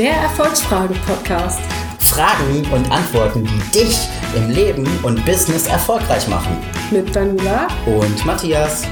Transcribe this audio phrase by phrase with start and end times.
[0.00, 1.60] Der Erfolgsfrage-Podcast.
[1.98, 6.56] Fragen und Antworten, die dich im Leben und Business erfolgreich machen.
[6.90, 8.86] Mit Daniela Und Matthias.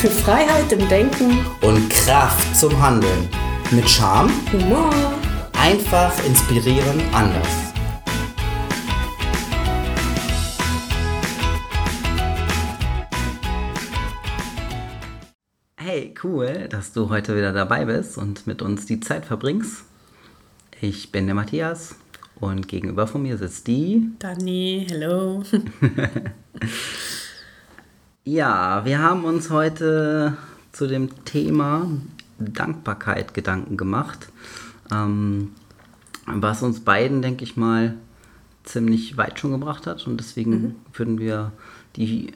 [0.00, 3.28] für Freiheit im Denken, Und Kraft zum Handeln.
[3.70, 4.90] Mit Charme, Humor.
[5.52, 7.46] einfach inspirieren, anders.
[15.76, 19.87] Hey, cool, dass du heute wieder dabei bist und mit uns die Zeit verbringst.
[20.80, 21.96] Ich bin der Matthias
[22.40, 25.42] und gegenüber von mir sitzt die Dani, hello.
[28.24, 30.36] Ja, wir haben uns heute
[30.72, 31.90] zu dem Thema
[32.38, 34.28] Dankbarkeit Gedanken gemacht,
[34.92, 35.52] ähm,
[36.26, 37.94] was uns beiden, denke ich mal,
[38.64, 40.06] ziemlich weit schon gebracht hat.
[40.06, 41.52] Und deswegen würden wir
[41.96, 42.34] die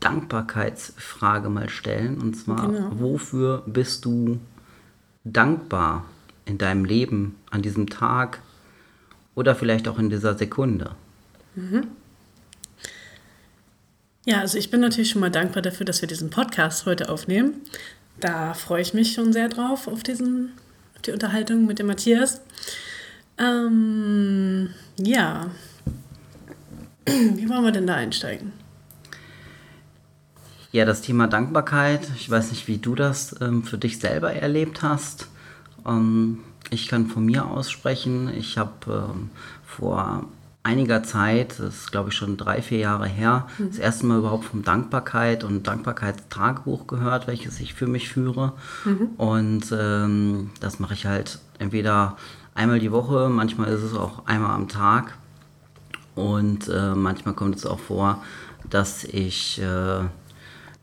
[0.00, 2.18] Dankbarkeitsfrage mal stellen.
[2.20, 2.90] Und zwar, Genau.
[2.98, 4.40] wofür bist du
[5.22, 6.04] dankbar
[6.48, 8.40] in deinem Leben, an diesem Tag
[9.34, 10.96] oder vielleicht auch in dieser Sekunde?
[14.24, 17.54] Ja, also ich bin natürlich schon mal dankbar dafür, dass wir diesen Podcast heute aufnehmen.
[18.20, 20.52] Da freue ich mich schon sehr drauf, auf, diesen,
[20.94, 22.40] auf die Unterhaltung mit dem Matthias.
[23.38, 25.50] Ähm, ja.
[27.06, 28.52] Wie wollen wir denn da einsteigen?
[30.72, 34.82] Ja, das Thema Dankbarkeit, ich weiß nicht, wie du das ähm, für dich selber erlebt
[34.82, 35.28] hast.
[35.88, 38.72] Ähm, ich kann von mir aussprechen, ich habe
[39.14, 39.30] ähm,
[39.64, 40.24] vor
[40.62, 44.44] einiger Zeit, das ist glaube ich schon drei, vier Jahre her, das erste Mal überhaupt
[44.44, 48.52] von Dankbarkeit und Dankbarkeitstagebuch gehört, welches ich für mich führe.
[49.16, 52.16] Und ähm, das mache ich halt entweder
[52.54, 55.16] einmal die Woche, manchmal ist es auch einmal am Tag.
[56.14, 58.22] Und äh, manchmal kommt es auch vor,
[58.68, 60.00] dass ich äh,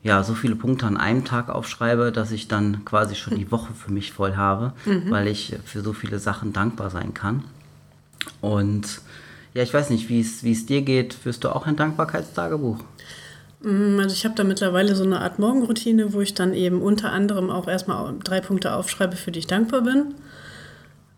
[0.06, 3.74] ja so viele Punkte an einem Tag aufschreibe, dass ich dann quasi schon die Woche
[3.74, 4.72] für mich voll habe,
[5.10, 7.44] weil ich für so viele Sachen dankbar sein kann.
[8.40, 9.00] Und
[9.54, 11.14] ja, ich weiß nicht, wie es wie es dir geht.
[11.14, 12.78] Führst du auch ein Dankbarkeitstagebuch?
[13.62, 17.10] Mm, Also ich habe da mittlerweile so eine Art Morgenroutine, wo ich dann eben unter
[17.12, 20.14] anderem auch erstmal drei Punkte aufschreibe, für die ich dankbar bin.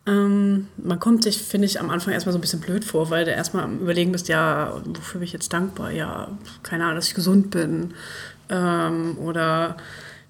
[0.07, 3.25] Ähm, man kommt sich, finde ich, am Anfang erstmal so ein bisschen blöd vor, weil
[3.27, 5.91] du erstmal am Überlegen bist, ja, wofür bin ich jetzt dankbar?
[5.91, 6.29] Ja,
[6.63, 7.93] keine Ahnung, dass ich gesund bin.
[8.51, 9.77] Ähm, oder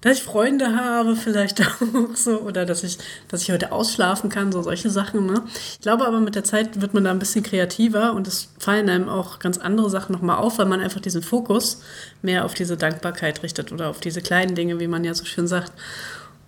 [0.01, 2.39] dass ich Freunde habe, vielleicht auch so.
[2.39, 2.97] Oder dass ich,
[3.27, 5.25] dass ich heute ausschlafen kann, so solche Sachen.
[5.25, 5.43] Ne?
[5.73, 8.89] Ich glaube aber, mit der Zeit wird man da ein bisschen kreativer und es fallen
[8.89, 11.81] einem auch ganz andere Sachen nochmal auf, weil man einfach diesen Fokus
[12.21, 15.47] mehr auf diese Dankbarkeit richtet oder auf diese kleinen Dinge, wie man ja so schön
[15.47, 15.73] sagt.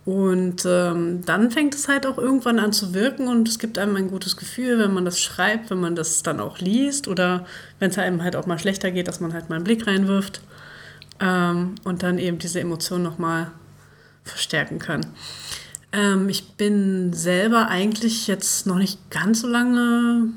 [0.03, 3.95] Und ähm, dann fängt es halt auch irgendwann an zu wirken und es gibt einem
[3.97, 7.45] ein gutes Gefühl, wenn man das schreibt, wenn man das dann auch liest oder
[7.77, 10.41] wenn es einem halt auch mal schlechter geht, dass man halt mal einen Blick reinwirft
[11.21, 13.51] ähm, und dann eben diese Emotion nochmal
[14.23, 15.05] verstärken kann.
[15.93, 20.29] Ähm, ich bin selber eigentlich jetzt noch nicht ganz so lange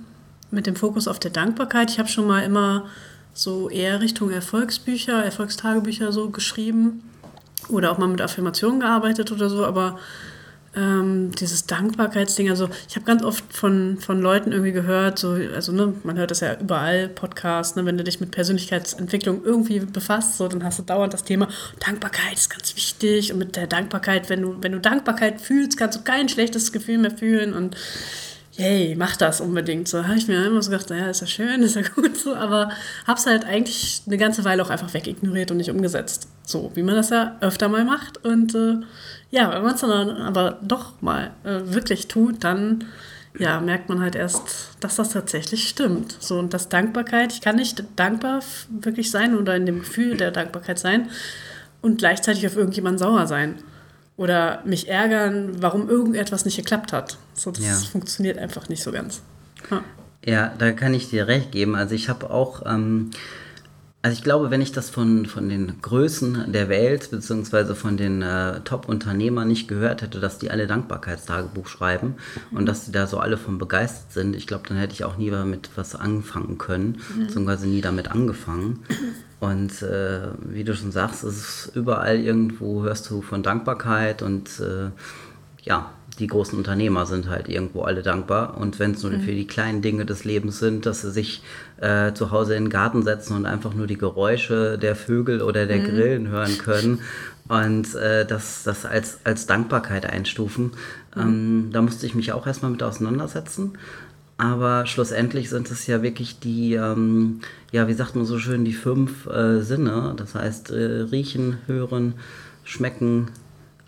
[0.51, 1.91] mit dem Fokus auf der Dankbarkeit.
[1.91, 2.87] Ich habe schon mal immer
[3.33, 7.03] so eher Richtung Erfolgsbücher, Erfolgstagebücher so geschrieben
[7.69, 9.99] oder auch mal mit Affirmationen gearbeitet oder so, aber
[10.77, 15.73] ähm, dieses Dankbarkeitsding, also ich habe ganz oft von, von Leuten irgendwie gehört, so, also
[15.73, 20.37] ne, man hört das ja überall, Podcasts, ne, wenn du dich mit Persönlichkeitsentwicklung irgendwie befasst,
[20.37, 21.49] so, dann hast du dauernd das Thema,
[21.85, 25.99] Dankbarkeit ist ganz wichtig und mit der Dankbarkeit, wenn du, wenn du Dankbarkeit fühlst, kannst
[25.99, 27.77] du kein schlechtes Gefühl mehr fühlen und
[28.57, 29.89] yay, mach das unbedingt.
[29.89, 32.35] So habe ich mir immer so gedacht, naja, ist ja schön, ist ja gut so,
[32.35, 32.71] aber
[33.07, 36.29] hab's halt eigentlich eine ganze Weile auch einfach wegignoriert und nicht umgesetzt.
[36.45, 38.25] So, wie man das ja öfter mal macht.
[38.25, 38.77] Und äh,
[39.35, 42.85] ja, wenn man es dann aber doch mal äh, wirklich tut, dann
[43.37, 46.17] ja, merkt man halt erst, dass das tatsächlich stimmt.
[46.21, 50.31] So, und das Dankbarkeit, ich kann nicht dankbar wirklich sein oder in dem Gefühl der
[50.31, 51.09] Dankbarkeit sein
[51.83, 53.57] und gleichzeitig auf irgendjemanden sauer sein.
[54.17, 57.19] Oder mich ärgern, warum irgendetwas nicht geklappt hat.
[57.35, 57.75] So, das Ja.
[57.91, 59.21] funktioniert einfach nicht so ganz.
[59.69, 59.83] Ja.
[60.25, 61.75] Ja, da kann ich dir recht geben.
[61.75, 63.11] Also ich habe auch, ähm,
[64.05, 68.21] also ich glaube, wenn ich das von, von den Größen der Welt beziehungsweise von den
[68.21, 72.17] äh, Top-Unternehmern nicht gehört hätte, dass die alle Dankbarkeitstagebuch schreiben
[72.51, 75.17] und dass die da so alle von begeistert sind, ich glaube, dann hätte ich auch
[75.17, 78.81] nie damit was anfangen können, beziehungsweise nie damit angefangen.
[79.41, 84.61] Und äh, wie du schon sagst, es ist überall irgendwo hörst du von Dankbarkeit und
[84.61, 84.91] äh,
[85.63, 88.57] ja, die großen Unternehmer sind halt irgendwo alle dankbar.
[88.57, 91.43] Und wenn es nur für die kleinen Dinge des Lebens sind, dass sie sich
[91.81, 95.67] äh, zu Hause in den Garten setzen und einfach nur die Geräusche der Vögel oder
[95.67, 97.01] der Grillen hören können
[97.49, 100.73] und äh, das, das als, als Dankbarkeit einstufen,
[101.17, 103.73] ähm, da musste ich mich auch erstmal mit auseinandersetzen.
[104.37, 107.41] Aber schlussendlich sind es ja wirklich die, ähm,
[107.71, 110.15] ja, wie sagt man so schön, die fünf äh, Sinne.
[110.17, 112.15] Das heißt, äh, riechen, hören,
[112.65, 113.29] schmecken,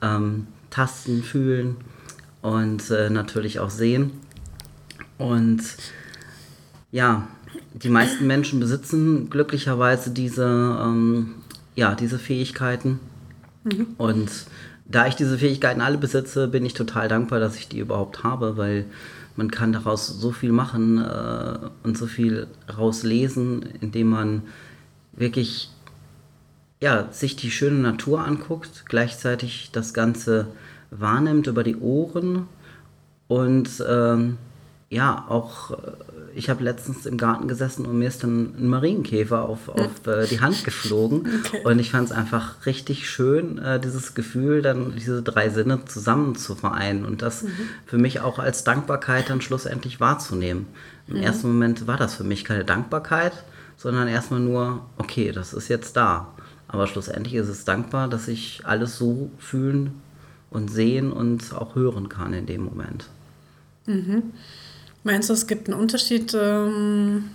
[0.02, 1.76] ähm, tasten, fühlen
[2.46, 4.12] und äh, natürlich auch sehen.
[5.18, 5.62] Und
[6.92, 7.26] ja,
[7.74, 11.34] die meisten Menschen besitzen glücklicherweise diese, ähm,
[11.74, 13.00] ja, diese Fähigkeiten.
[13.64, 13.88] Mhm.
[13.98, 14.30] Und
[14.84, 18.56] da ich diese Fähigkeiten alle besitze, bin ich total dankbar, dass ich die überhaupt habe,
[18.56, 18.84] weil
[19.34, 22.46] man kann daraus so viel machen äh, und so viel
[22.78, 24.42] rauslesen, indem man
[25.12, 25.70] wirklich
[26.80, 30.46] ja, sich die schöne Natur anguckt, gleichzeitig das Ganze
[30.90, 32.46] wahrnimmt über die Ohren
[33.28, 34.38] und ähm,
[34.88, 35.76] ja, auch, äh,
[36.34, 40.26] ich habe letztens im Garten gesessen und mir ist dann ein Marienkäfer auf, auf äh,
[40.26, 41.28] die Hand geflogen.
[41.44, 41.62] Okay.
[41.64, 46.36] Und ich fand es einfach richtig schön, äh, dieses Gefühl, dann diese drei Sinne zusammen
[46.36, 47.50] zu vereinen und das mhm.
[47.84, 50.66] für mich auch als Dankbarkeit dann schlussendlich wahrzunehmen.
[51.08, 51.22] Im mhm.
[51.22, 53.32] ersten Moment war das für mich keine Dankbarkeit,
[53.76, 56.32] sondern erstmal nur, okay, das ist jetzt da.
[56.68, 60.00] Aber schlussendlich ist es dankbar, dass ich alles so fühlen
[60.50, 63.06] und sehen und auch hören kann in dem Moment.
[63.86, 64.32] Mhm.
[65.04, 67.30] Meinst du, es gibt einen Unterschied, ähm,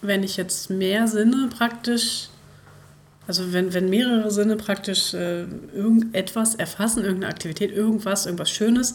[0.00, 2.28] wenn ich jetzt mehr Sinne praktisch,
[3.26, 5.44] also wenn, wenn mehrere Sinne praktisch äh,
[5.74, 8.94] irgendetwas erfassen, irgendeine Aktivität, irgendwas, irgendwas Schönes,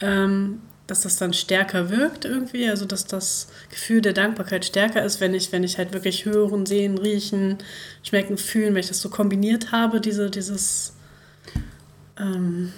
[0.00, 5.20] ähm, dass das dann stärker wirkt irgendwie, also dass das Gefühl der Dankbarkeit stärker ist,
[5.20, 7.58] wenn ich, wenn ich halt wirklich hören, sehen, riechen,
[8.02, 10.94] schmecken, fühlen, wenn ich das so kombiniert habe, diese, dieses
[12.18, 12.72] ähm,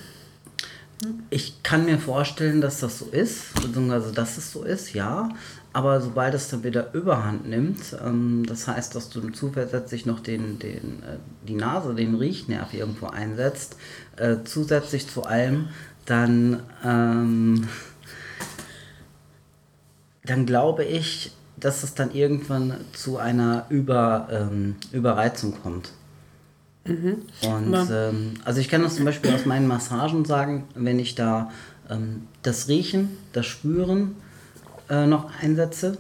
[1.31, 5.31] ich kann mir vorstellen, dass das so ist, beziehungsweise dass es so ist, ja.
[5.73, 10.59] Aber sobald es dann wieder Überhand nimmt, ähm, das heißt, dass du zusätzlich noch den,
[10.59, 13.77] den, äh, die Nase, den Riechnerv irgendwo einsetzt,
[14.17, 15.69] äh, zusätzlich zu allem,
[16.07, 17.69] dann, ähm,
[20.25, 25.93] dann glaube ich, dass es dann irgendwann zu einer Über, ähm, Überreizung kommt.
[26.91, 27.17] Mhm.
[27.49, 31.51] Und ähm, also ich kann das zum Beispiel aus meinen Massagen sagen, wenn ich da
[31.89, 34.17] ähm, das Riechen, das Spüren
[34.89, 35.99] äh, noch einsetze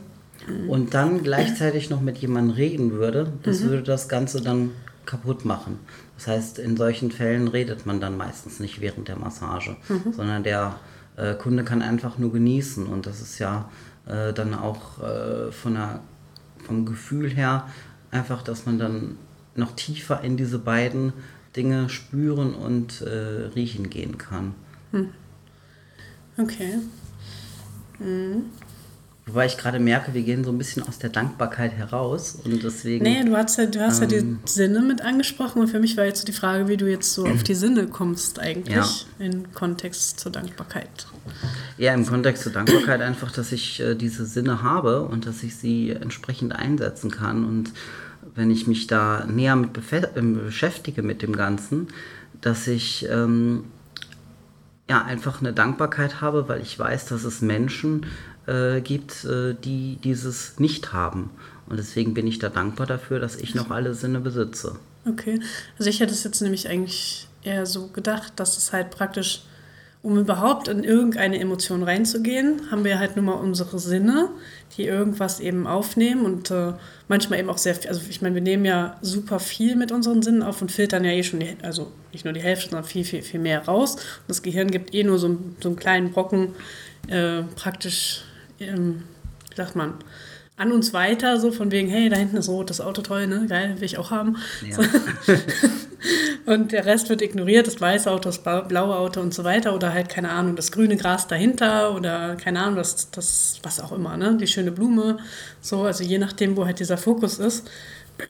[0.49, 0.69] mhm.
[0.69, 3.71] und dann gleichzeitig noch mit jemandem reden würde, das mhm.
[3.71, 4.71] würde das Ganze dann
[5.07, 5.79] kaputt machen.
[6.17, 10.13] Das heißt, in solchen Fällen redet man dann meistens nicht während der Massage, mhm.
[10.13, 10.77] sondern der
[11.17, 13.71] äh, Kunde kann einfach nur genießen und das ist ja
[14.07, 16.01] äh, dann auch äh, von der,
[16.65, 17.67] vom Gefühl her
[18.11, 19.17] einfach, dass man dann
[19.61, 21.13] noch tiefer in diese beiden
[21.57, 24.55] Dinge spüren und äh, riechen gehen kann.
[24.93, 25.11] Hm.
[26.37, 26.79] Okay.
[27.99, 28.45] Mhm.
[29.27, 33.05] Wobei ich gerade merke, wir gehen so ein bisschen aus der Dankbarkeit heraus und deswegen.
[33.05, 35.79] Nee, du hast ja, du hast ähm, ja die ähm, Sinne mit angesprochen und für
[35.79, 38.75] mich war jetzt so die Frage, wie du jetzt so auf die Sinne kommst eigentlich
[38.75, 39.27] ja.
[39.27, 41.07] im Kontext zur Dankbarkeit.
[41.79, 45.55] Ja, im Kontext zur Dankbarkeit einfach, dass ich äh, diese Sinne habe und dass ich
[45.55, 47.73] sie entsprechend einsetzen kann und
[48.35, 49.71] wenn ich mich da näher mit
[50.17, 51.89] ähm, beschäftige mit dem Ganzen,
[52.41, 53.65] dass ich ähm,
[54.89, 58.07] ja einfach eine Dankbarkeit habe, weil ich weiß, dass es Menschen
[58.47, 61.31] äh, gibt, äh, die dieses nicht haben.
[61.67, 64.77] Und deswegen bin ich da dankbar dafür, dass ich noch alle Sinne besitze.
[65.07, 65.41] Okay,
[65.79, 69.45] also ich hätte es jetzt nämlich eigentlich eher so gedacht, dass es halt praktisch
[70.03, 74.31] um überhaupt in irgendeine Emotion reinzugehen, haben wir halt nur mal unsere Sinne,
[74.77, 76.73] die irgendwas eben aufnehmen und äh,
[77.09, 80.23] manchmal eben auch sehr viel, also ich meine, wir nehmen ja super viel mit unseren
[80.23, 83.05] Sinnen auf und filtern ja eh schon, die, also nicht nur die Hälfte, sondern viel,
[83.05, 83.97] viel, viel mehr raus.
[83.97, 86.55] Und das Gehirn gibt eh nur so, so einen kleinen Brocken
[87.09, 88.23] äh, praktisch,
[88.59, 89.03] ähm,
[89.51, 89.95] wie sagt man,
[90.61, 93.47] an uns weiter, so von wegen, hey, da hinten ist rot, das Auto toll, ne?
[93.49, 94.37] Geil, will ich auch haben.
[94.69, 94.77] Ja.
[94.77, 94.83] So.
[96.53, 99.75] und der Rest wird ignoriert, das weiße Auto, das blaue Auto und so weiter.
[99.75, 103.91] Oder halt, keine Ahnung, das grüne Gras dahinter oder keine Ahnung, das, das was auch
[103.93, 104.37] immer, ne?
[104.39, 105.17] Die schöne Blume.
[105.63, 107.69] So, also je nachdem, wo halt dieser Fokus ist.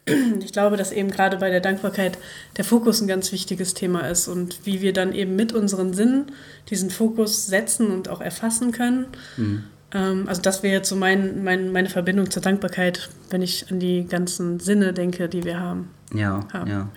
[0.45, 2.17] Ich glaube, dass eben gerade bei der Dankbarkeit
[2.57, 6.31] der Fokus ein ganz wichtiges Thema ist und wie wir dann eben mit unseren Sinnen
[6.69, 9.07] diesen Fokus setzen und auch erfassen können.
[9.37, 9.65] Mhm.
[9.93, 13.81] Ähm, also das wäre jetzt so mein, mein, meine Verbindung zur Dankbarkeit, wenn ich an
[13.81, 15.91] die ganzen Sinne denke, die wir haben.
[16.13, 16.71] Ja, haben.
[16.71, 16.89] ja.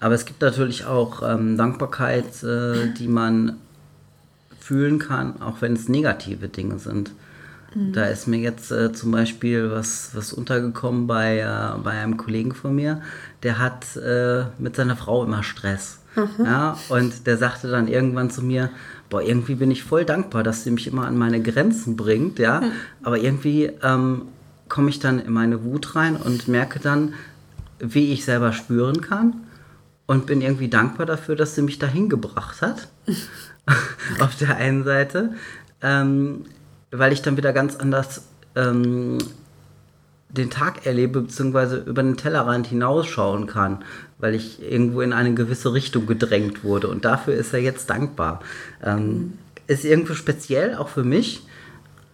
[0.00, 3.56] Aber es gibt natürlich auch ähm, Dankbarkeit, äh, die man
[4.60, 7.12] fühlen kann, auch wenn es negative Dinge sind.
[7.74, 7.92] Mhm.
[7.92, 12.54] Da ist mir jetzt äh, zum Beispiel was, was untergekommen bei, äh, bei einem Kollegen
[12.54, 13.00] von mir,
[13.42, 16.00] der hat äh, mit seiner Frau immer Stress.
[16.16, 16.44] Mhm.
[16.44, 18.70] Ja, und der sagte dann irgendwann zu mir,
[19.08, 22.60] boah, irgendwie bin ich voll dankbar, dass sie mich immer an meine Grenzen bringt, ja.
[22.60, 22.72] Mhm.
[23.02, 24.22] Aber irgendwie ähm,
[24.68, 27.14] komme ich dann in meine Wut rein und merke dann,
[27.78, 29.34] wie ich selber spüren kann
[30.06, 32.88] und bin irgendwie dankbar dafür, dass sie mich dahin gebracht hat.
[34.20, 35.34] Auf der einen Seite,
[35.82, 36.44] ähm,
[36.90, 38.22] weil ich dann wieder ganz anders
[38.54, 39.18] ähm,
[40.28, 43.84] den Tag erlebe, beziehungsweise über den Tellerrand hinausschauen kann,
[44.18, 46.88] weil ich irgendwo in eine gewisse Richtung gedrängt wurde.
[46.88, 48.40] Und dafür ist er jetzt dankbar.
[48.82, 49.34] Ähm,
[49.66, 51.42] ist irgendwo speziell, auch für mich.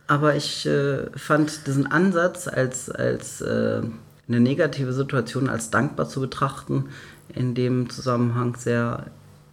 [0.07, 3.83] Aber ich äh, fand diesen Ansatz als, als äh,
[4.29, 6.87] eine negative Situation als dankbar zu betrachten,
[7.35, 9.07] in dem Zusammenhang sehr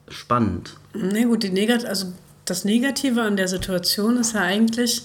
[0.10, 0.75] spannend.
[0.94, 2.08] Na gut, die Negat also
[2.46, 5.04] das Negative an der Situation ist ja eigentlich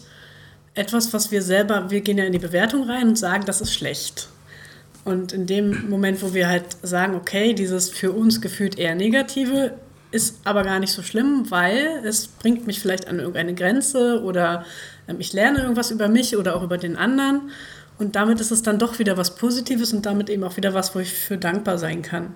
[0.74, 3.72] etwas, was wir selber, wir gehen ja in die Bewertung rein und sagen, das ist
[3.72, 4.28] schlecht.
[5.04, 9.74] Und in dem Moment, wo wir halt sagen, okay, dieses für uns gefühlt eher Negative
[10.10, 14.64] ist aber gar nicht so schlimm, weil es bringt mich vielleicht an irgendeine Grenze oder
[15.08, 17.50] ähm, ich lerne irgendwas über mich oder auch über den anderen.
[17.98, 20.94] Und damit ist es dann doch wieder was Positives und damit eben auch wieder was,
[20.94, 22.32] wo ich für dankbar sein kann.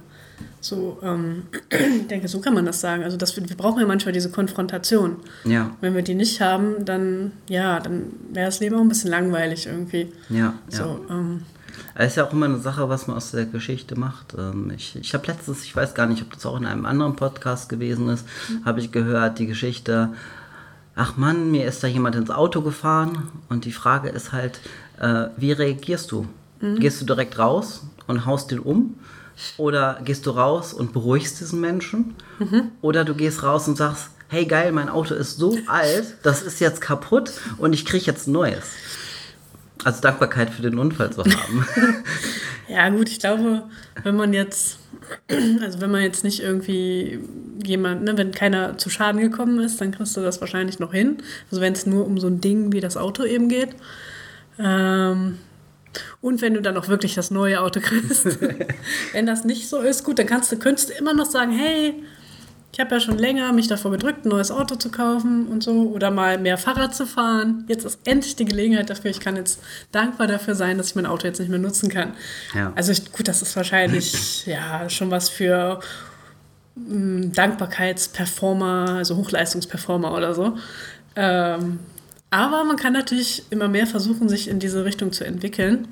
[0.61, 3.05] So, ähm, ich denke, so kann man das sagen.
[3.05, 5.17] Also das, wir brauchen ja manchmal diese Konfrontation.
[5.45, 5.71] Ja.
[5.81, 9.67] Wenn wir die nicht haben, dann, ja, dann wäre das Leben auch ein bisschen langweilig
[9.67, 10.13] irgendwie.
[10.29, 11.15] Ja, so, ja.
[11.15, 11.43] Ähm,
[11.95, 14.35] es ist ja auch immer eine Sache, was man aus der Geschichte macht.
[14.37, 17.17] Ähm, Ich, ich habe letztens, ich weiß gar nicht, ob das auch in einem anderen
[17.17, 18.27] Podcast gewesen ist,
[18.65, 20.11] habe ich gehört, die Geschichte,
[20.95, 24.61] ach Mann, mir ist da jemand ins Auto gefahren und die Frage ist halt,
[25.01, 26.27] äh, wie reagierst du?
[26.61, 28.97] Gehst du direkt raus und haust den um?
[29.57, 32.15] Oder gehst du raus und beruhigst diesen Menschen?
[32.81, 36.61] Oder du gehst raus und sagst, hey geil, mein Auto ist so alt, das ist
[36.61, 38.65] jetzt kaputt und ich kriege jetzt ein neues.
[39.85, 41.67] Also Dankbarkeit für den Unfall zu haben.
[42.69, 43.63] Ja, gut, ich glaube,
[44.03, 44.79] wenn man jetzt,
[45.29, 47.19] also wenn man jetzt nicht irgendwie
[47.65, 51.17] jemand, ne, wenn keiner zu Schaden gekommen ist, dann kriegst du das wahrscheinlich noch hin.
[51.51, 53.71] Also wenn es nur um so ein Ding wie das Auto eben geht.
[54.59, 55.39] Ähm,
[56.21, 58.27] und wenn du dann auch wirklich das neue Auto kriegst.
[59.13, 61.95] wenn das nicht so ist, gut, dann kannst du, könntest du immer noch sagen, hey,
[62.73, 65.91] ich habe ja schon länger mich davor gedrückt, ein neues Auto zu kaufen und so
[65.91, 67.65] oder mal mehr Fahrrad zu fahren.
[67.67, 69.11] Jetzt ist endlich die Gelegenheit dafür.
[69.11, 72.13] Ich kann jetzt dankbar dafür sein, dass ich mein Auto jetzt nicht mehr nutzen kann.
[72.55, 72.73] Ja.
[72.77, 75.81] Also ich, gut, das ist wahrscheinlich ja schon was für
[76.77, 80.59] mm, Dankbarkeitsperformer, also Hochleistungsperformer oder so.
[81.17, 81.81] Ähm,
[82.31, 85.89] aber man kann natürlich immer mehr versuchen, sich in diese Richtung zu entwickeln.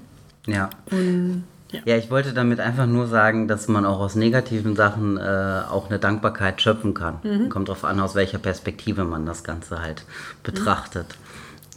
[0.46, 0.70] ja.
[0.90, 1.80] Und ja.
[1.84, 5.88] Ja, ich wollte damit einfach nur sagen, dass man auch aus negativen Sachen äh, auch
[5.88, 7.18] eine Dankbarkeit schöpfen kann.
[7.24, 7.48] Mhm.
[7.48, 10.04] Kommt darauf an, aus welcher Perspektive man das Ganze halt
[10.44, 11.16] betrachtet.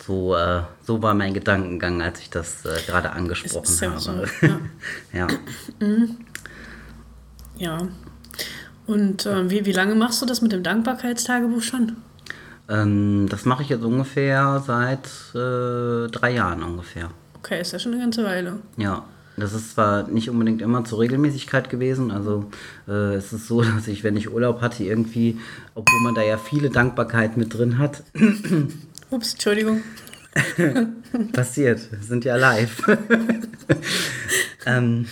[0.06, 4.00] So, äh, so war mein Gedankengang, als ich das äh, gerade angesprochen Ist ja habe.
[4.00, 4.12] so,
[4.46, 4.60] ja.
[5.13, 5.28] ja.
[7.58, 7.88] Ja.
[8.88, 11.98] Und äh, wie, wie lange machst du das mit dem Dankbarkeitstagebuch schon?
[12.69, 17.09] Ähm, das mache ich jetzt ungefähr seit äh, drei Jahren ungefähr.
[17.38, 18.57] Okay, ist ja schon eine ganze Weile.
[18.77, 19.05] Ja,
[19.38, 22.11] das ist zwar nicht unbedingt immer zur Regelmäßigkeit gewesen.
[22.11, 22.51] Also
[22.88, 25.39] äh, es ist so, dass ich, wenn ich Urlaub hatte, irgendwie,
[25.73, 28.03] obwohl man da ja viele Dankbarkeit mit drin hat,
[29.09, 29.81] Ups, Entschuldigung.
[31.33, 31.91] passiert.
[31.91, 32.83] Wir sind ja live.
[34.65, 35.07] ähm,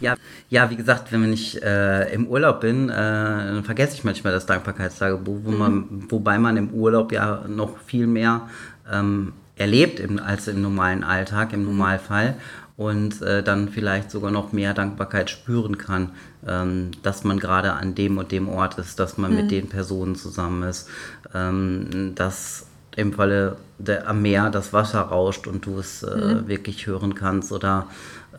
[0.00, 0.14] ja,
[0.48, 4.46] ja, wie gesagt, wenn ich äh, im Urlaub bin, äh, dann vergesse ich manchmal das
[4.46, 8.48] Dankbarkeitstagebuch, wo man, wobei man im Urlaub ja noch viel mehr
[8.90, 12.36] ähm, erlebt im, als im normalen Alltag, im Normalfall.
[12.76, 16.10] Und äh, dann vielleicht sogar noch mehr Dankbarkeit spüren kann,
[16.44, 20.16] ähm, dass man gerade an dem und dem Ort ist, dass man mit den Personen
[20.16, 20.88] zusammen ist,
[21.32, 26.86] ähm, dass im Falle der, am Meer das Wasser rauscht und du es äh, wirklich
[26.88, 27.86] hören kannst oder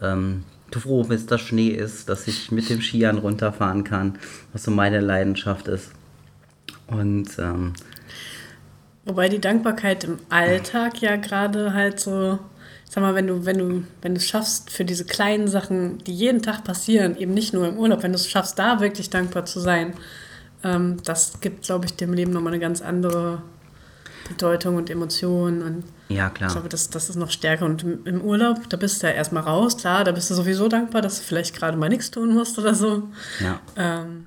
[0.01, 4.17] ähm, froh bist, dass Schnee ist, dass ich mit dem Skiern runterfahren kann,
[4.53, 5.91] was so meine Leidenschaft ist.
[6.87, 7.73] Und ähm,
[9.05, 12.39] Wobei die Dankbarkeit im Alltag ja gerade halt so,
[12.89, 16.13] sag mal, wenn du, wenn du, wenn du es schaffst für diese kleinen Sachen, die
[16.13, 19.45] jeden Tag passieren, eben nicht nur im Urlaub, wenn du es schaffst, da wirklich dankbar
[19.45, 19.93] zu sein,
[20.63, 23.43] ähm, das gibt, glaube ich, dem Leben nochmal eine ganz andere
[24.27, 26.51] Bedeutung und Emotionen und ja, ich klar.
[26.51, 27.65] glaube, das, das ist noch stärker.
[27.65, 31.01] Und im, Urlaub, da bist du ja erstmal raus, klar, da bist du sowieso dankbar,
[31.01, 33.03] dass du vielleicht gerade mal nichts tun musst oder so.
[33.39, 33.59] Ja.
[33.75, 34.25] Ähm,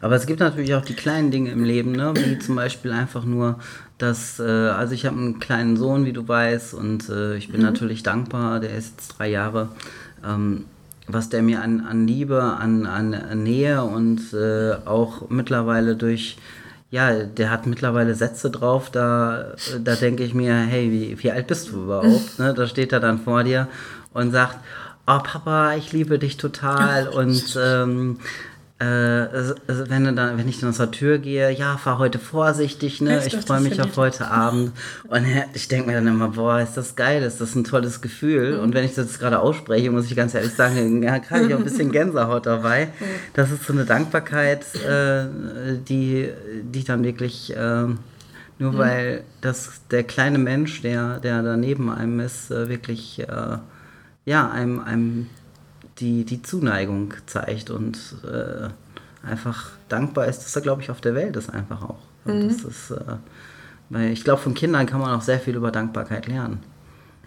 [0.00, 2.12] Aber es gibt natürlich auch die kleinen Dinge im Leben, ne?
[2.16, 3.58] wie zum Beispiel einfach nur,
[3.98, 7.60] dass, äh, also ich habe einen kleinen Sohn, wie du weißt, und äh, ich bin
[7.60, 9.68] natürlich dankbar, der ist jetzt drei Jahre,
[10.24, 10.64] ähm,
[11.06, 16.38] was der mir an, an Liebe, an, an Nähe und äh, auch mittlerweile durch,
[16.90, 21.46] ja, der hat mittlerweile Sätze drauf, da, da denke ich mir, hey, wie, wie alt
[21.46, 22.38] bist du überhaupt?
[22.38, 22.52] ne?
[22.52, 23.68] Da steht er dann vor dir
[24.12, 24.58] und sagt,
[25.06, 28.18] oh Papa, ich liebe dich total und ähm,
[28.80, 32.18] äh, also wenn, du dann, wenn ich dann aus der Tür gehe, ja, fahr heute
[32.18, 33.22] vorsichtig, ne?
[33.26, 34.72] Ich Ich freue mich auf heute Abend.
[35.06, 38.58] Und ich denke mir dann immer, boah, ist das geil, ist das ein tolles Gefühl.
[38.58, 41.54] Und wenn ich das jetzt gerade ausspreche, muss ich ganz ehrlich sagen, ja, gerade ich
[41.54, 42.88] auch ein bisschen Gänsehaut dabei.
[43.34, 45.26] Das ist so eine Dankbarkeit, äh,
[45.86, 46.30] die,
[46.62, 47.84] die dann wirklich, äh,
[48.58, 53.58] nur weil das der kleine Mensch, der, der da neben einem ist, äh, wirklich, äh,
[54.24, 55.26] ja, einem, einem
[56.00, 58.68] die, die Zuneigung zeigt und äh,
[59.26, 61.98] einfach dankbar ist, dass er, glaube ich, auf der Welt ist einfach auch.
[62.24, 63.16] Und das ist, äh,
[63.90, 66.62] Weil ich glaube, von Kindern kann man auch sehr viel über Dankbarkeit lernen.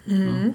[0.06, 0.54] Mhm.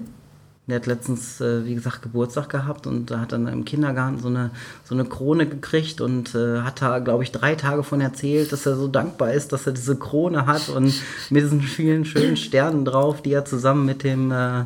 [0.70, 4.50] Der hat letztens, äh, wie gesagt, Geburtstag gehabt und hat dann im Kindergarten so eine,
[4.84, 8.66] so eine Krone gekriegt und äh, hat da, glaube ich, drei Tage von erzählt, dass
[8.66, 10.94] er so dankbar ist, dass er diese Krone hat und
[11.30, 14.64] mit diesen vielen schönen Sternen drauf, die er zusammen mit dem äh,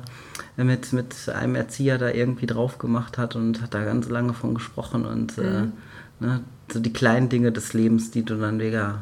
[0.57, 4.55] mit, mit einem Erzieher da irgendwie drauf gemacht hat und hat da ganz lange von
[4.55, 5.73] gesprochen und äh, mhm.
[6.21, 6.41] ne,
[6.73, 9.01] so die kleinen Dinge des Lebens, die du dann wieder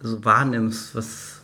[0.00, 1.42] so wahrnimmst, was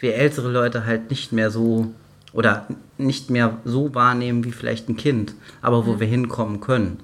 [0.00, 1.92] wir ältere Leute halt nicht mehr so
[2.32, 2.66] oder
[2.96, 6.00] nicht mehr so wahrnehmen wie vielleicht ein Kind, aber wo mhm.
[6.00, 6.98] wir hinkommen können.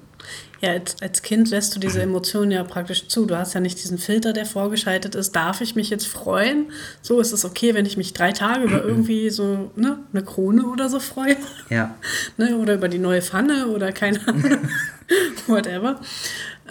[0.61, 3.25] Ja, als, als Kind lässt du diese Emotionen ja praktisch zu.
[3.25, 5.35] Du hast ja nicht diesen Filter, der vorgeschaltet ist.
[5.35, 6.71] Darf ich mich jetzt freuen?
[7.01, 10.65] So ist es okay, wenn ich mich drei Tage über irgendwie so ne, eine Krone
[10.65, 11.35] oder so freue.
[11.69, 11.95] Ja.
[12.37, 14.57] ne, oder über die neue Pfanne oder keine Ahnung.
[15.47, 15.99] Whatever.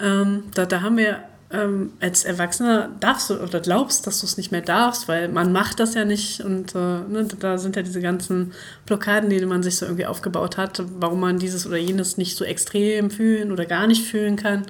[0.01, 4.37] Ähm, da, da haben wir ähm, als Erwachsener darfst du oder glaubst, dass du es
[4.37, 7.83] nicht mehr darfst, weil man macht das ja nicht und äh, ne, da sind ja
[7.83, 8.53] diese ganzen
[8.85, 12.43] Blockaden, die man sich so irgendwie aufgebaut hat, warum man dieses oder jenes nicht so
[12.43, 14.65] extrem fühlen oder gar nicht fühlen kann.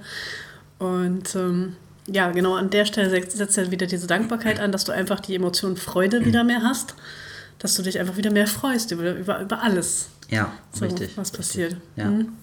[0.77, 1.77] Und ähm,
[2.07, 5.35] ja, genau an der Stelle setzt, ja wieder diese Dankbarkeit an, dass du einfach die
[5.35, 6.93] Emotion Freude wieder mehr hast,
[7.57, 10.09] dass du dich einfach wieder mehr freust über, über, über alles.
[10.29, 11.15] Ja, so, richtig.
[11.15, 11.77] Was passiert.
[11.95, 12.05] Ja.
[12.05, 12.33] Mhm.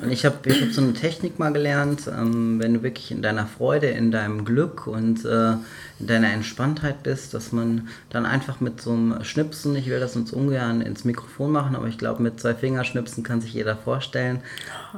[0.00, 3.22] Und ich habe ich hab so eine Technik mal gelernt, ähm, wenn du wirklich in
[3.22, 5.52] deiner Freude, in deinem Glück und äh,
[5.98, 10.16] in deiner Entspanntheit bist, dass man dann einfach mit so einem Schnipsen, ich will das
[10.16, 14.40] uns ungern ins Mikrofon machen, aber ich glaube, mit zwei Fingerschnipsen kann sich jeder vorstellen,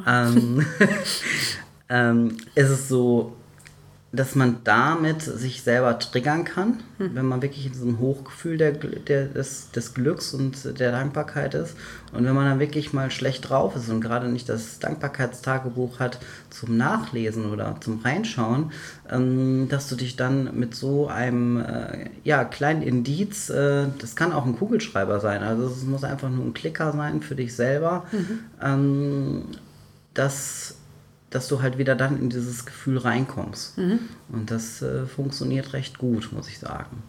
[0.06, 0.64] ähm,
[1.88, 3.34] ähm, ist es so,
[4.14, 7.14] dass man damit sich selber triggern kann, hm.
[7.14, 11.76] wenn man wirklich in diesem Hochgefühl der, der, des, des Glücks und der Dankbarkeit ist.
[12.12, 16.18] Und wenn man dann wirklich mal schlecht drauf ist und gerade nicht das Dankbarkeitstagebuch hat
[16.50, 18.72] zum Nachlesen oder zum Reinschauen,
[19.10, 24.32] ähm, dass du dich dann mit so einem äh, ja, kleinen Indiz, äh, das kann
[24.32, 28.04] auch ein Kugelschreiber sein, also es muss einfach nur ein Klicker sein für dich selber,
[28.12, 28.38] mhm.
[28.62, 29.42] ähm,
[30.14, 30.76] dass
[31.34, 33.76] dass du halt wieder dann in dieses Gefühl reinkommst.
[33.76, 33.98] Mhm.
[34.28, 37.02] Und das äh, funktioniert recht gut, muss ich sagen.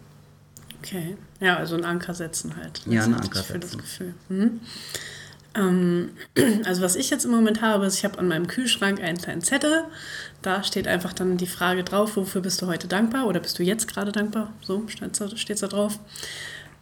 [0.82, 2.82] Okay, ja, also ein Anker setzen halt.
[2.86, 3.52] Ja, ein Anker setzen.
[3.52, 4.14] Für das Gefühl.
[4.28, 4.60] Mhm.
[5.54, 6.10] Ähm,
[6.64, 9.42] also was ich jetzt im Moment habe, ist, ich habe an meinem Kühlschrank einen kleinen
[9.42, 9.84] Zettel.
[10.42, 13.62] Da steht einfach dann die Frage drauf, wofür bist du heute dankbar oder bist du
[13.62, 14.52] jetzt gerade dankbar?
[14.60, 16.00] So steht es da drauf.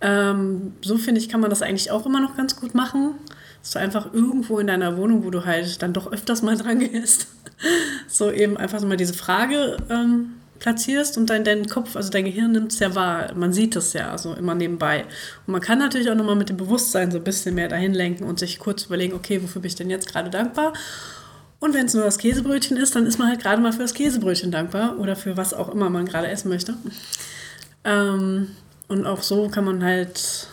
[0.01, 3.17] Ähm, so finde ich, kann man das eigentlich auch immer noch ganz gut machen
[3.65, 6.81] dass du einfach irgendwo in deiner Wohnung, wo du halt dann doch öfters mal dran
[6.81, 7.29] gehst,
[8.07, 12.27] so eben einfach so mal diese Frage ähm, platzierst und dein, dein Kopf, also dein
[12.27, 13.33] Gehirn nimmt es ja wahr.
[13.35, 15.07] Man sieht es ja so immer nebenbei.
[15.47, 18.25] Und man kann natürlich auch nochmal mit dem Bewusstsein so ein bisschen mehr dahin lenken
[18.25, 20.75] und sich kurz überlegen, okay, wofür bin ich denn jetzt gerade dankbar?
[21.59, 23.95] Und wenn es nur das Käsebrötchen ist, dann ist man halt gerade mal für das
[23.95, 26.75] Käsebrötchen dankbar oder für was auch immer man gerade essen möchte.
[27.85, 28.49] Ähm,
[28.89, 30.49] und auch so kann man halt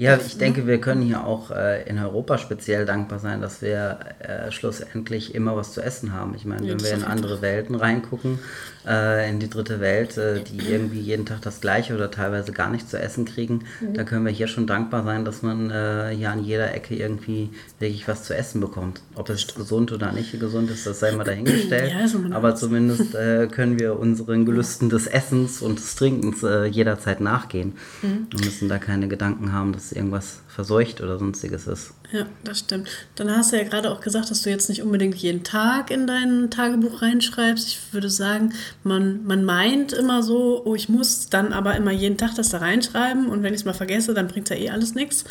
[0.00, 3.98] ja, ich denke, wir können hier auch äh, in Europa speziell dankbar sein, dass wir
[4.20, 6.34] äh, schlussendlich immer was zu essen haben.
[6.34, 8.38] Ich meine, ja, wenn wir in andere Welten reingucken,
[8.86, 12.70] äh, in die dritte Welt, äh, die irgendwie jeden Tag das Gleiche oder teilweise gar
[12.70, 13.92] nichts zu essen kriegen, mhm.
[13.92, 17.50] da können wir hier schon dankbar sein, dass man äh, hier an jeder Ecke irgendwie
[17.78, 19.02] wirklich was zu essen bekommt.
[19.16, 21.92] Ob es gesund oder nicht gesund ist, das sei mal dahingestellt.
[22.00, 27.74] Ja, Aber zumindest äh, können wir unseren Gelüsten des Essens und des Trinkens jederzeit nachgehen
[28.02, 28.28] mhm.
[28.32, 31.94] und müssen da keine Gedanken haben, dass irgendwas verseucht oder sonstiges ist.
[32.12, 32.88] Ja, das stimmt.
[33.14, 36.06] Dann hast du ja gerade auch gesagt, dass du jetzt nicht unbedingt jeden Tag in
[36.06, 37.68] dein Tagebuch reinschreibst.
[37.68, 42.18] Ich würde sagen, man, man meint immer so, oh, ich muss dann aber immer jeden
[42.18, 44.94] Tag das da reinschreiben und wenn ich es mal vergesse, dann bringt ja eh alles
[44.94, 45.24] nichts.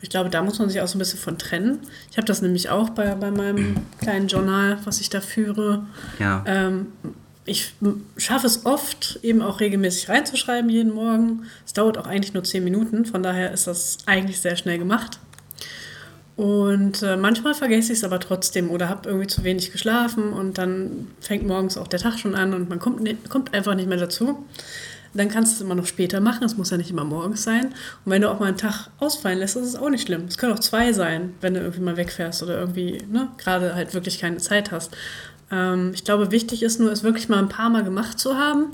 [0.00, 1.78] Ich glaube, da muss man sich auch so ein bisschen von trennen.
[2.10, 5.86] Ich habe das nämlich auch bei, bei meinem kleinen Journal, was ich da führe.
[6.18, 6.42] Ja.
[6.46, 6.88] Ähm,
[7.44, 7.74] ich
[8.16, 11.44] schaffe es oft, eben auch regelmäßig reinzuschreiben jeden Morgen.
[11.66, 15.18] Es dauert auch eigentlich nur zehn Minuten, von daher ist das eigentlich sehr schnell gemacht.
[16.36, 20.56] Und äh, manchmal vergesse ich es aber trotzdem oder habe irgendwie zu wenig geschlafen und
[20.56, 23.88] dann fängt morgens auch der Tag schon an und man kommt, ne, kommt einfach nicht
[23.88, 24.46] mehr dazu.
[25.14, 27.66] Dann kannst du es immer noch später machen, es muss ja nicht immer morgens sein.
[27.66, 30.24] Und wenn du auch mal einen Tag ausfallen lässt, ist es auch nicht schlimm.
[30.26, 33.92] Es können auch zwei sein, wenn du irgendwie mal wegfährst oder irgendwie ne, gerade halt
[33.92, 34.96] wirklich keine Zeit hast.
[35.52, 38.68] Ähm, ich glaube, wichtig ist nur, es wirklich mal ein paar Mal gemacht zu haben,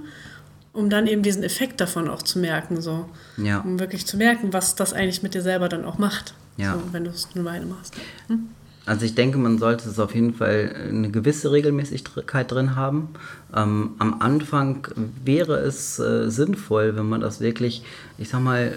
[0.72, 2.80] um dann eben diesen Effekt davon auch zu merken.
[2.80, 3.06] So.
[3.36, 3.60] Ja.
[3.60, 6.74] Um wirklich zu merken, was das eigentlich mit dir selber dann auch macht, ja.
[6.74, 7.94] so, wenn du es eine Weile machst.
[8.28, 8.48] Hm?
[8.86, 13.10] Also ich denke, man sollte es auf jeden Fall eine gewisse Regelmäßigkeit drin haben.
[13.54, 14.88] Ähm, am Anfang
[15.22, 17.82] wäre es äh, sinnvoll, wenn man das wirklich,
[18.16, 18.72] ich sag mal,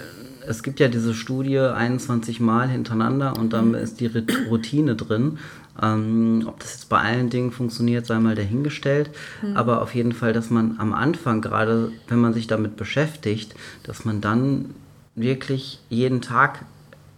[0.48, 3.76] es gibt ja diese Studie 21 Mal hintereinander und dann mhm.
[3.76, 4.10] ist die
[4.50, 5.38] Routine drin.
[5.82, 9.10] Ähm, ob das jetzt bei allen Dingen funktioniert, sei mal dahingestellt.
[9.42, 9.56] Mhm.
[9.56, 14.06] Aber auf jeden Fall, dass man am Anfang, gerade wenn man sich damit beschäftigt, dass
[14.06, 14.74] man dann
[15.16, 16.66] wirklich jeden Tag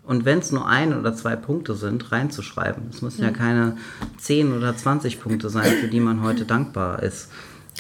[0.06, 2.84] und wenn es nur ein oder zwei Punkte sind, reinzuschreiben.
[2.90, 3.78] Es müssen ja keine
[4.18, 7.30] 10 oder 20 Punkte sein, für die man heute dankbar ist.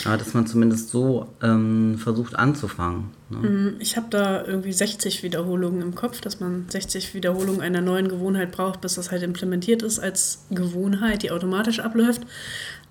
[0.06, 3.12] Aber dass man zumindest so ähm, versucht anzufangen.
[3.30, 3.76] Ne?
[3.80, 8.52] Ich habe da irgendwie 60 Wiederholungen im Kopf, dass man 60 Wiederholungen einer neuen Gewohnheit
[8.52, 12.22] braucht, bis das halt implementiert ist als Gewohnheit, die automatisch abläuft.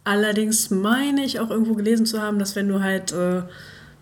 [0.04, 3.42] Allerdings meine ich auch irgendwo gelesen zu haben, dass wenn du halt, äh,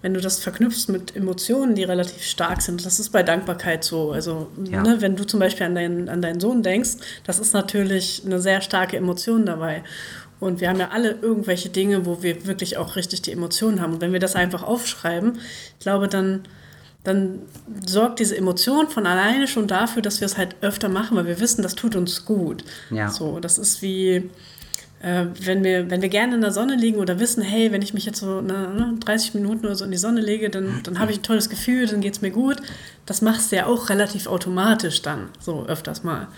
[0.02, 4.12] wenn du das verknüpfst mit Emotionen, die relativ stark sind, das ist bei Dankbarkeit so.
[4.12, 4.82] Also, Ja.
[4.82, 6.92] ne, wenn du zum Beispiel an deinen, an deinen Sohn denkst,
[7.26, 9.84] das ist natürlich eine sehr starke Emotion dabei.
[10.40, 13.92] Und wir haben ja alle irgendwelche Dinge, wo wir wirklich auch richtig die Emotionen haben.
[13.92, 15.38] Und wenn wir das einfach aufschreiben,
[15.78, 16.40] ich glaube, dann,
[17.04, 17.40] dann
[17.86, 21.40] sorgt diese Emotion von alleine schon dafür, dass wir es halt öfter machen, weil wir
[21.40, 22.64] wissen, das tut uns gut.
[22.90, 23.10] Ja.
[23.10, 24.30] So, das ist wie,
[25.02, 27.94] äh, wenn, wir, wenn wir gerne in der Sonne liegen oder wissen, hey, wenn ich
[27.94, 30.98] mich jetzt so na, na, 30 Minuten oder so in die Sonne lege, dann, dann
[30.98, 32.56] habe ich ein tolles Gefühl, dann geht es mir gut.
[33.04, 36.28] Das machst du ja auch relativ automatisch dann, so öfters mal.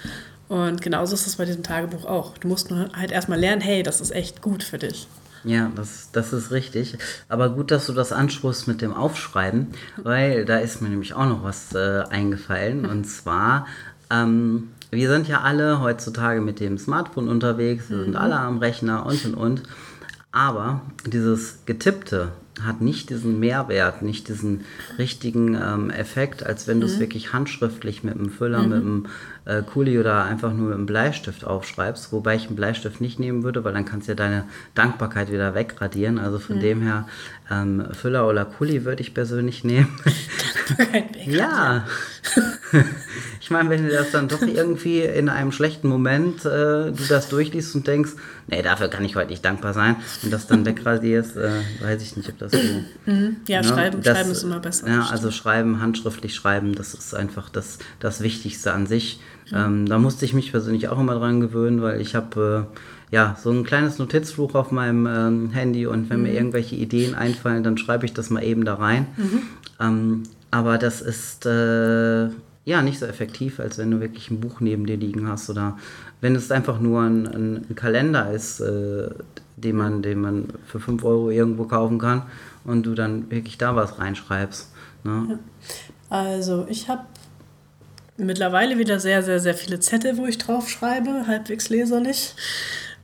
[0.53, 2.37] Und genauso ist es bei diesem Tagebuch auch.
[2.37, 5.09] Du musst nur halt erstmal lernen, hey, das ist echt gut für dich.
[5.45, 6.99] Ja, das, das ist richtig.
[7.31, 11.25] Aber gut, dass du das ansprichst mit dem Aufschreiben, weil da ist mir nämlich auch
[11.25, 12.85] noch was äh, eingefallen.
[12.91, 13.67] Und zwar,
[14.11, 19.07] ähm, wir sind ja alle heutzutage mit dem Smartphone unterwegs, wir sind alle am Rechner
[19.07, 19.63] und und und.
[20.33, 22.29] Aber dieses Getippte
[22.61, 24.65] hat nicht diesen Mehrwert, nicht diesen
[24.99, 29.07] richtigen ähm, Effekt, als wenn du es wirklich handschriftlich mit einem Füller, mit einem
[29.47, 32.13] äh, Kuli oder einfach nur mit einem Bleistift aufschreibst.
[32.13, 35.55] Wobei ich einen Bleistift nicht nehmen würde, weil dann kannst du ja deine Dankbarkeit wieder
[35.55, 36.19] wegradieren.
[36.19, 37.09] Also von dem her,
[37.51, 39.89] ähm, Füller oder Kuli würde ich persönlich nehmen.
[41.27, 41.87] Ja.
[43.45, 47.29] Ich meine, wenn du das dann doch irgendwie in einem schlechten Moment äh, du das
[47.29, 48.13] durchliest und denkst,
[48.47, 51.51] nee, dafür kann ich heute nicht dankbar sein und das dann wegradierst, äh,
[51.81, 52.59] weiß ich nicht, ob das so.
[53.49, 54.89] Ja, ne, schreiben, das- schreiben ist immer besser.
[54.89, 59.19] Ja, also schreiben, handschriftlich schreiben, das ist einfach das, das Wichtigste an sich.
[59.53, 62.69] Ähm, da musste ich mich persönlich auch immer dran gewöhnen, weil ich habe
[63.11, 67.17] äh, ja so ein kleines Notizbuch auf meinem ähm, Handy und wenn mir irgendwelche Ideen
[67.17, 69.07] einfallen, dann schreibe ich das mal eben da rein.
[69.81, 72.29] Ähm, aber das ist äh,
[72.65, 75.79] ja nicht so effektiv, als wenn du wirklich ein Buch neben dir liegen hast oder
[76.21, 79.11] wenn es einfach nur ein, ein, Kalender ist, äh,
[79.57, 82.23] den, man, den man für 5 Euro irgendwo kaufen kann
[82.65, 84.71] und du dann wirklich da was reinschreibst.
[85.05, 85.39] Ne?
[86.09, 87.03] Also ich habe
[88.17, 92.35] mittlerweile wieder sehr, sehr, sehr viele Zettel, wo ich drauf schreibe, halbwegs leserlich.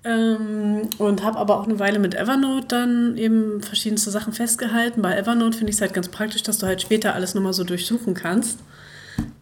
[0.04, 5.02] Ähm, und habe aber auch eine Weile mit Evernote dann eben verschiedenste Sachen festgehalten.
[5.02, 7.64] Bei Evernote finde ich es halt ganz praktisch, dass du halt später alles nochmal so
[7.64, 8.60] durchsuchen kannst.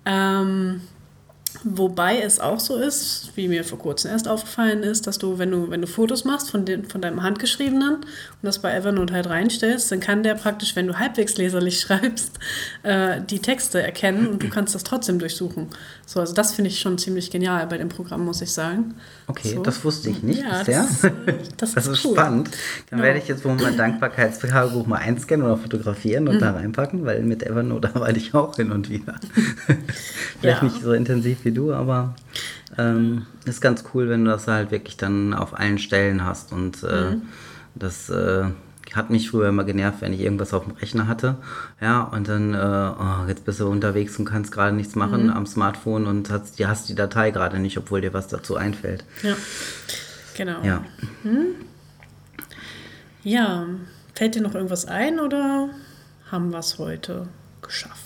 [0.06, 0.82] Ähm,
[1.64, 5.50] wobei es auch so ist, wie mir vor kurzem erst aufgefallen ist, dass du, wenn
[5.50, 8.04] du, wenn du Fotos machst von, den, von deinem Handgeschriebenen und
[8.42, 12.38] das bei Evernote halt reinstellst, dann kann der praktisch, wenn du halbwegs leserlich schreibst,
[12.82, 15.68] äh, die Texte erkennen und du kannst das trotzdem durchsuchen.
[16.06, 18.94] So, also das finde ich schon ziemlich genial bei dem Programm, muss ich sagen.
[19.26, 19.62] Okay, so.
[19.62, 20.82] das wusste ich nicht Ja, bisher.
[20.86, 21.12] das, äh,
[21.56, 22.12] das Das ist ist cool.
[22.14, 22.48] spannend.
[22.90, 23.02] Dann Genau.
[23.02, 26.40] werde ich jetzt wohl mein Dankbarkeitstagebuch mal einscannen oder fotografieren und Mhm.
[26.40, 29.16] da reinpacken, weil mit Evernote arbeite ich auch hin und wieder.
[30.40, 30.68] Vielleicht Ja.
[30.68, 32.14] nicht so intensiv wie du, aber
[32.76, 36.52] ähm, ist ganz cool, wenn du das halt wirklich dann auf allen Stellen hast.
[36.52, 37.22] Und äh, Mhm.
[37.74, 38.44] das äh,
[38.94, 41.36] hat mich früher immer genervt, wenn ich irgendwas auf dem Rechner hatte.
[41.80, 45.30] Ja, und dann, äh, oh, jetzt bist du unterwegs und kannst gerade nichts machen Mhm.
[45.32, 49.04] am Smartphone und hast, die hast die Datei gerade nicht, obwohl dir was dazu einfällt.
[49.22, 49.34] Ja,
[50.36, 50.62] genau.
[50.62, 50.84] Ja.
[53.22, 53.66] Ja,
[54.14, 55.68] fällt dir noch irgendwas ein oder
[56.30, 57.28] haben wir es heute
[57.62, 58.02] geschafft?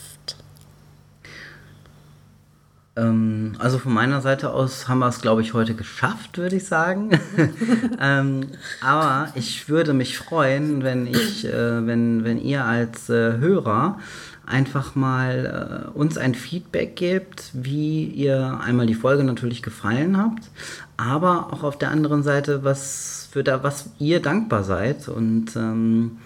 [2.96, 6.66] Ähm, also von meiner Seite aus haben wir es, glaube ich, heute geschafft, würde ich
[6.66, 7.10] sagen.
[8.00, 8.48] ähm,
[8.80, 13.98] aber ich würde mich freuen, wenn ich, äh, wenn, wenn ihr als äh, Hörer
[14.46, 20.50] einfach mal äh, uns ein Feedback gebt, wie ihr einmal die Folge natürlich gefallen habt,
[20.96, 25.08] aber auch auf der anderen Seite, was für da, was ihr dankbar seid.
[25.08, 26.18] Und ähm,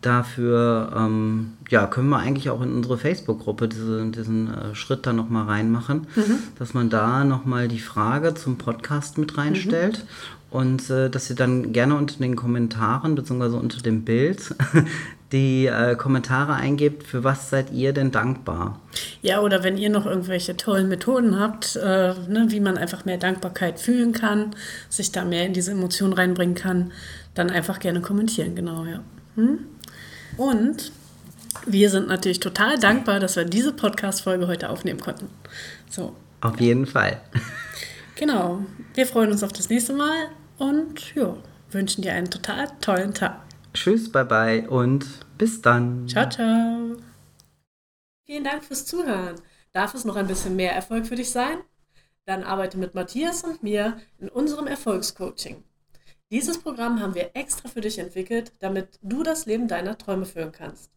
[0.00, 5.16] dafür ähm, ja, können wir eigentlich auch in unsere Facebook-Gruppe diese, diesen äh, Schritt dann
[5.16, 6.06] nochmal reinmachen,
[6.58, 10.06] dass man da nochmal die Frage zum Podcast mit reinstellt.
[10.50, 13.56] Und äh, dass ihr dann gerne unter den Kommentaren bzw.
[13.56, 14.54] unter dem Bild
[15.32, 18.80] die äh, Kommentare eingebt, für was seid ihr denn dankbar?
[19.20, 23.18] Ja, oder wenn ihr noch irgendwelche tollen Methoden habt, äh, ne, wie man einfach mehr
[23.18, 24.54] Dankbarkeit fühlen kann,
[24.88, 26.92] sich da mehr in diese Emotion reinbringen kann,
[27.34, 29.00] dann einfach gerne kommentieren, genau, ja.
[29.36, 29.58] Hm?
[30.38, 30.92] Und
[31.66, 35.28] wir sind natürlich total dankbar, dass wir diese Podcast-Folge heute aufnehmen konnten.
[35.90, 37.20] So, Auf jeden Fall.
[38.14, 38.64] genau.
[38.94, 41.36] Wir freuen uns auf das nächste Mal und ja,
[41.70, 43.47] wünschen dir einen total tollen Tag.
[43.78, 45.06] Tschüss, bye bye und
[45.38, 46.08] bis dann.
[46.08, 46.96] Ciao, ciao.
[48.26, 49.40] Vielen Dank fürs Zuhören.
[49.70, 51.58] Darf es noch ein bisschen mehr Erfolg für dich sein?
[52.24, 55.62] Dann arbeite mit Matthias und mir in unserem Erfolgscoaching.
[56.32, 60.50] Dieses Programm haben wir extra für dich entwickelt, damit du das Leben deiner Träume führen
[60.50, 60.90] kannst.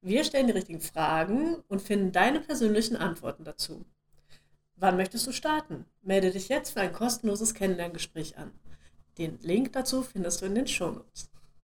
[0.00, 3.84] Wir stellen die richtigen Fragen und finden deine persönlichen Antworten dazu.
[4.74, 5.86] Wann möchtest du starten?
[6.02, 8.50] Melde dich jetzt für ein kostenloses Kennenlerngespräch an.
[9.18, 11.30] Den Link dazu findest du in den Shownotes.